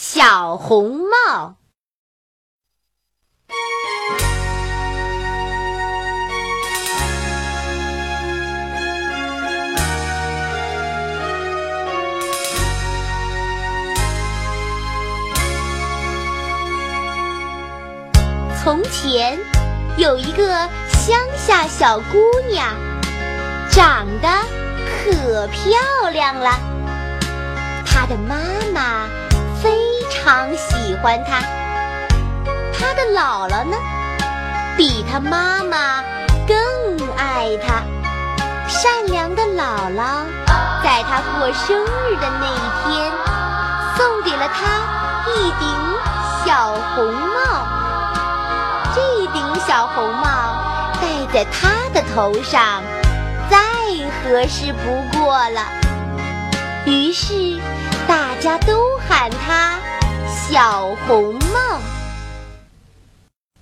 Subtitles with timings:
[0.00, 1.56] 小红帽。
[18.62, 19.36] 从前
[19.96, 22.18] 有一个乡下小姑
[22.48, 22.72] 娘，
[23.68, 24.28] 长得
[24.86, 26.52] 可漂亮了。
[27.84, 28.36] 她的妈
[28.72, 29.08] 妈
[30.38, 31.40] 常喜欢他，
[32.72, 33.76] 他的姥姥呢，
[34.76, 36.04] 比他妈妈
[36.46, 36.56] 更
[37.16, 37.82] 爱他。
[38.68, 40.24] 善良的姥姥
[40.84, 43.12] 在他过生日的那一天，
[43.96, 44.78] 送给了他
[45.26, 45.66] 一顶
[46.46, 47.66] 小红帽。
[48.94, 50.22] 这顶小红帽
[51.02, 52.80] 戴在他的头上，
[53.50, 53.58] 再
[54.22, 55.66] 合适不过了。
[56.86, 57.58] 于是
[58.06, 59.80] 大家都喊他
[60.28, 61.80] 小红帽。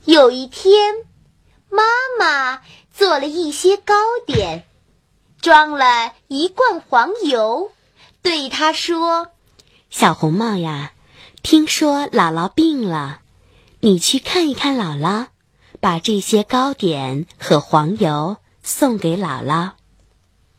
[0.05, 0.95] 有一天，
[1.69, 1.83] 妈
[2.19, 3.95] 妈做了一些糕
[4.27, 4.64] 点，
[5.41, 7.70] 装了一罐黄油，
[8.23, 9.28] 对他说
[9.91, 10.92] ：“小红帽呀，
[11.42, 13.20] 听说姥姥病了。”
[13.80, 15.27] 你去看一看姥姥，
[15.80, 19.73] 把这些糕点和黄油送给姥姥。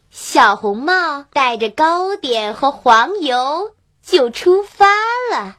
[0.10, 4.86] 小红帽带着糕点和黄油就出发
[5.32, 5.58] 了。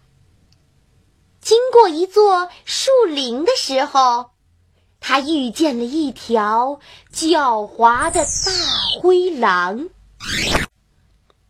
[1.49, 4.33] 经过一座树林的时候，
[5.01, 6.79] 他遇见了一条
[7.11, 9.89] 狡猾的大灰狼。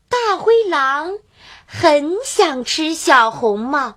[0.09, 1.19] 大灰狼
[1.67, 3.97] 很想吃小红帽，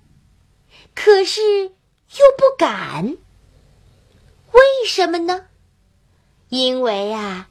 [0.95, 1.65] 可是。
[1.65, 3.15] 又不敢，
[4.51, 5.45] 为什么呢？
[6.49, 7.47] 因为啊，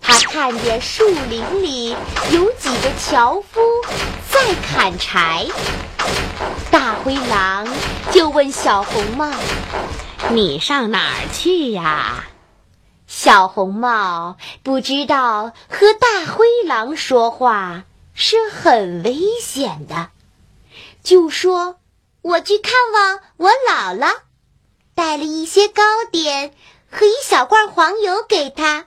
[0.00, 1.96] 他看见树林里
[2.30, 3.60] 有几个樵夫
[4.30, 5.46] 在砍柴。
[6.74, 7.68] 大灰狼
[8.10, 9.30] 就问小红帽
[10.34, 12.24] ：“你上哪儿去呀？”
[13.06, 20.08] 小红帽不知道和大灰狼说话是很危险的，
[21.04, 21.76] 就说。
[22.22, 24.12] 我去看望我姥姥，
[24.96, 26.52] 带了一些糕点
[26.90, 28.86] 和一小罐黄油给她，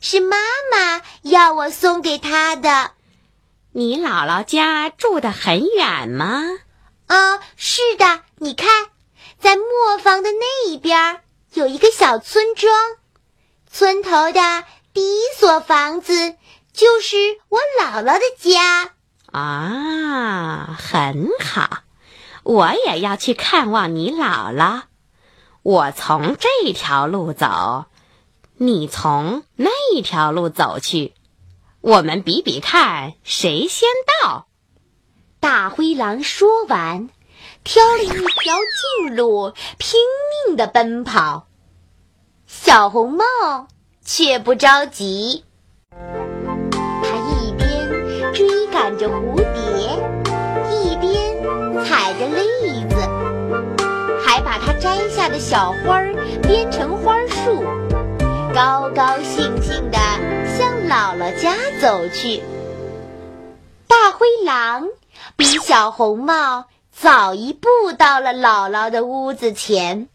[0.00, 0.38] 是妈
[0.72, 2.90] 妈要我送给她的。
[3.70, 6.42] 你姥姥家住得很远吗？
[7.12, 8.22] 啊，是的。
[8.36, 8.86] 你看，
[9.38, 11.20] 在磨坊的那一边
[11.52, 12.74] 有一个小村庄，
[13.70, 14.64] 村头的
[14.94, 16.36] 第一所房子
[16.72, 18.94] 就是我姥姥的家。
[19.30, 21.82] 啊，很好。
[22.44, 24.84] 我也要去看望你姥姥。
[25.62, 27.84] 我从这条路走，
[28.56, 29.70] 你从那
[30.02, 31.12] 条路走去，
[31.82, 33.86] 我们比比看谁先
[34.22, 34.48] 到。
[35.42, 37.10] 大灰狼说完，
[37.64, 38.54] 挑了一条
[39.00, 40.00] 近路，拼
[40.46, 41.48] 命的奔跑。
[42.46, 43.24] 小红帽
[44.04, 45.44] 却不着急，
[45.90, 49.42] 他一边追赶着蝴蝶。
[50.70, 52.94] 一边踩着栗子，
[54.24, 57.64] 还把它摘下的小花儿编成花束，
[58.54, 59.98] 高高兴兴地
[60.56, 62.40] 向姥姥家走去。
[63.88, 64.88] 大灰狼
[65.42, 70.08] 比小红帽早一步到了姥姥的屋子前，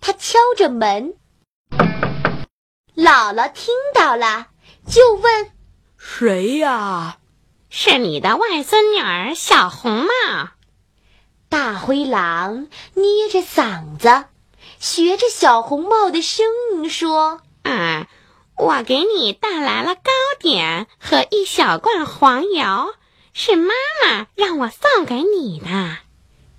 [0.00, 1.14] 他敲着门。
[2.94, 4.46] 姥姥听到了，
[4.86, 5.50] 就问
[5.98, 7.18] ：“谁呀
[7.68, 10.50] ？”“是你的外孙女儿小红帽。”
[11.50, 14.26] 大灰狼捏着嗓子，
[14.78, 18.06] 学着小红帽的声音说：“啊，
[18.56, 22.94] 我给你带来了糕点和一小罐黄油，
[23.34, 25.98] 是妈妈让我送给你的。”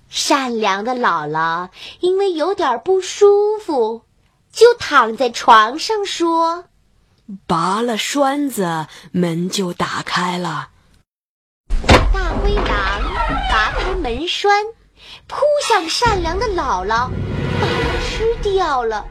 [0.08, 4.04] 善良的姥姥因为有点不舒服，
[4.52, 6.66] 就躺在床上说
[7.48, 10.68] ：“拔了栓子，门就打开了。”
[12.14, 13.02] 大灰狼
[13.50, 14.64] 拔开门栓。
[15.28, 15.36] 扑
[15.68, 17.10] 向善良的姥姥，
[17.60, 19.06] 把它吃掉了。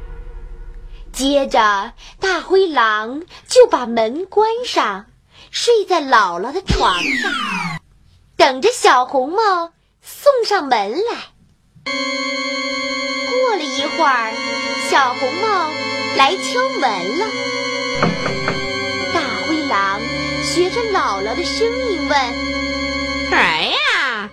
[1.12, 5.07] 接着，大灰狼就把门关上，
[5.51, 7.31] 睡在姥姥的床上，
[8.45, 11.31] 等着小红帽送上门来。
[13.27, 14.33] 过了一会儿，
[14.88, 15.71] 小红帽
[16.15, 17.25] 来敲门了。
[19.15, 20.00] 大灰狼
[20.44, 22.33] 学着姥姥的声音问
[23.31, 24.30] ：“谁呀？”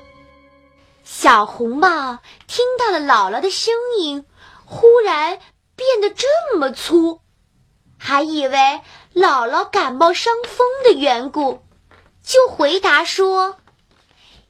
[1.03, 4.26] 小红帽听到了姥姥的声音，
[4.67, 5.38] 忽然
[5.75, 7.23] 变得这么粗，
[7.99, 8.82] 还以为
[9.15, 11.62] 姥姥感冒伤风的缘故，
[12.23, 13.56] 就回答说：“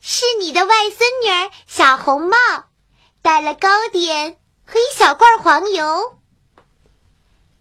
[0.04, 2.36] 是你的外孙女儿小红帽，
[3.22, 6.18] 带了糕点和一小罐黄油。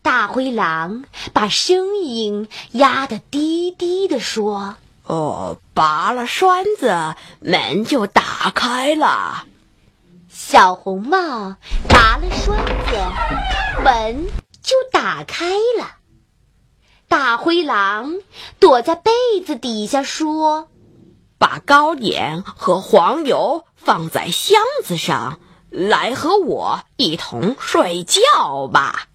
[0.02, 9.46] 大灰狼把声音压得低低的说：“哦，拔了栓子，门就打开了。”
[10.28, 11.58] 小红帽
[11.88, 14.26] 拔了栓子，门
[14.64, 15.46] 就打开
[15.78, 15.98] 了。
[17.08, 18.16] 大灰狼
[18.60, 19.12] 躲在被
[19.46, 20.70] 子底下说
[21.42, 25.40] ：“把糕点和黄油放在箱子上，
[25.72, 29.08] 来和我一同睡觉吧。”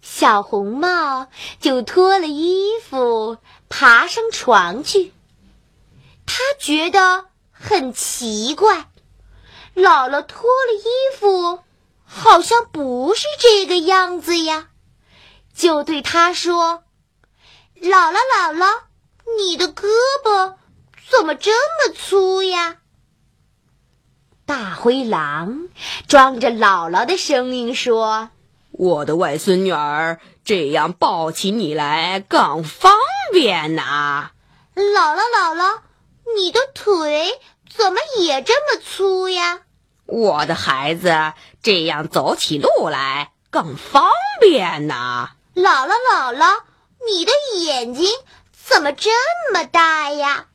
[0.00, 1.26] 小红帽
[1.58, 3.38] 就脱了衣服，
[3.68, 5.12] 爬上床去。
[6.26, 8.88] 他觉得很奇怪。
[9.74, 11.64] 姥姥脱了衣服，
[12.06, 14.68] 好像不是这个样子呀，
[15.56, 16.84] 就对他说
[17.82, 18.66] ：“姥姥，姥姥，
[19.36, 19.88] 你的胳
[20.24, 20.54] 膊
[21.18, 22.76] 怎么这么粗呀？”
[24.46, 25.68] 大灰狼
[26.06, 28.30] 装着姥姥的声音说
[28.70, 32.92] ：“我的外孙女儿，这样抱起你来更方
[33.32, 34.30] 便呐。”
[34.74, 35.80] 姥姥，姥姥，
[36.36, 39.62] 你的腿怎么也这么粗呀？
[40.06, 44.04] 我的孩子，这样走起路来更方
[44.40, 45.32] 便呐。
[45.54, 46.62] 姥姥，姥姥，
[47.04, 48.06] 你的眼睛
[48.52, 49.10] 怎么这
[49.52, 50.46] 么大呀？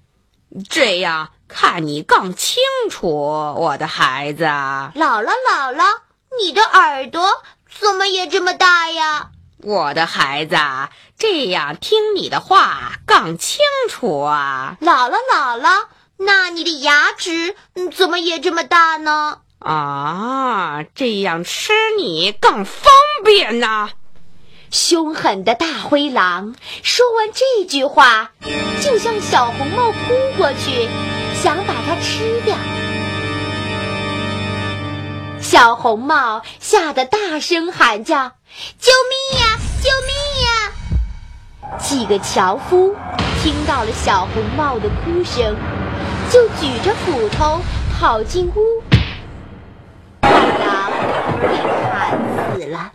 [0.70, 4.44] 这样看你更清楚，我的孩子。
[4.44, 5.84] 姥姥，姥姥，
[6.40, 7.28] 你的耳朵
[7.70, 9.30] 怎么也这么大呀？
[9.64, 10.58] 我的孩子，
[11.18, 13.60] 这样听你的话更清
[13.90, 14.78] 楚啊。
[14.82, 15.86] 姥姥，姥姥，
[16.18, 17.56] 那你的牙齿
[17.96, 19.40] 怎么也这么大呢？
[19.60, 22.92] 啊，这样吃你更方
[23.24, 23.90] 便呐！
[24.74, 28.31] 凶狠的大灰狼说完这句话，
[28.81, 29.98] 就向小红帽扑
[30.36, 30.90] 过去，
[31.36, 32.58] 想把它吃掉。
[35.40, 38.31] 小红帽吓得大声喊叫
[38.81, 38.92] ：“救
[39.31, 39.60] 命呀！
[39.84, 42.96] 救命呀！”几个樵夫
[43.44, 45.56] 听到了小红帽的哭声，
[46.31, 47.62] 就举着斧头
[47.96, 48.81] 跑进屋。
[50.24, 50.92] 狼
[51.40, 51.48] 被
[51.92, 52.92] 砍死了。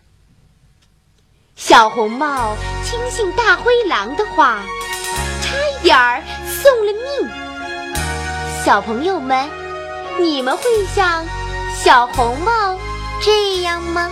[1.69, 4.63] 小红帽听信大灰狼的话，
[5.43, 7.31] 差一点儿送了命。
[8.65, 9.47] 小朋友们，
[10.19, 10.63] 你们会
[10.95, 11.27] 像
[11.77, 12.81] 小红帽
[13.21, 14.11] 这样吗？